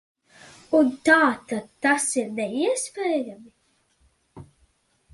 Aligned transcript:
Un 0.79 0.89
tātad 1.09 1.69
tas 1.87 2.09
ir 2.23 2.33
neiespējami. 2.41 4.45